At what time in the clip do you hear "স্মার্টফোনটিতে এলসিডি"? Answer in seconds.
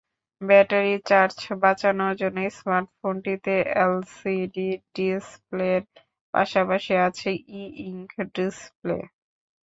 2.51-4.67